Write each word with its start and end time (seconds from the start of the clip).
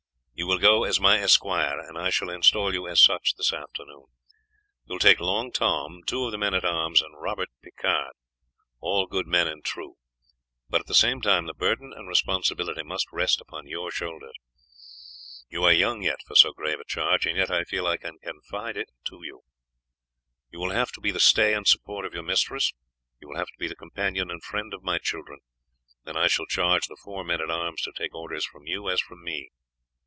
You 0.33 0.47
will 0.47 0.57
go 0.57 0.85
as 0.85 0.99
my 0.99 1.19
esquire, 1.19 1.79
and 1.79 1.99
I 1.99 2.09
shall 2.09 2.31
install 2.31 2.73
you 2.73 2.87
as 2.87 2.99
such 2.99 3.35
this 3.35 3.53
afternoon. 3.53 4.05
You 4.87 4.95
will 4.95 4.99
take 4.99 5.19
Long 5.19 5.51
Tom, 5.51 6.01
two 6.03 6.25
of 6.25 6.31
the 6.31 6.37
men 6.39 6.55
at 6.55 6.65
arms, 6.65 6.99
and 7.03 7.13
Robert 7.21 7.49
Picard, 7.61 8.13
all 8.79 9.05
good 9.05 9.27
men 9.27 9.47
and 9.47 9.63
true; 9.63 9.97
but 10.67 10.81
at 10.81 10.87
the 10.87 10.95
same 10.95 11.21
time 11.21 11.45
the 11.45 11.53
burden 11.53 11.93
and 11.95 12.07
responsibility 12.07 12.81
must 12.81 13.11
rest 13.11 13.39
upon 13.39 13.67
your 13.67 13.91
shoulders. 13.91 14.33
You 15.47 15.63
are 15.63 15.71
young 15.71 16.01
yet 16.01 16.17
for 16.25 16.33
so 16.33 16.53
grave 16.53 16.79
a 16.79 16.85
charge, 16.85 17.27
and 17.27 17.37
yet 17.37 17.51
I 17.51 17.63
feel 17.63 17.83
that 17.83 17.91
I 17.91 17.97
can 17.97 18.17
confide 18.17 18.77
it 18.77 18.89
to 19.09 19.19
you. 19.23 19.43
You 20.49 20.57
will 20.57 20.71
have 20.71 20.91
to 20.93 21.01
be 21.01 21.11
the 21.11 21.19
stay 21.19 21.53
and 21.53 21.67
support 21.67 22.03
of 22.03 22.15
your 22.15 22.23
mistress, 22.23 22.73
you 23.21 23.27
will 23.27 23.37
have 23.37 23.49
to 23.51 23.59
be 23.59 23.67
the 23.67 23.75
companion 23.75 24.31
and 24.31 24.43
friend 24.43 24.73
of 24.73 24.81
my 24.81 24.97
children, 24.97 25.37
and 26.03 26.17
I 26.17 26.25
shall 26.27 26.47
charge 26.47 26.87
the 26.87 26.97
four 27.03 27.23
men 27.23 27.41
at 27.41 27.51
arms 27.51 27.83
to 27.83 27.91
take 27.95 28.15
orders 28.15 28.43
from 28.43 28.65
you 28.65 28.89
as 28.89 28.99
from 28.99 29.23
me. 29.23 29.51